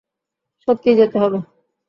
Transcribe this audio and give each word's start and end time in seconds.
সত্যিই 0.67 0.97
যেতে 0.97 1.17
হবে। 1.19 1.37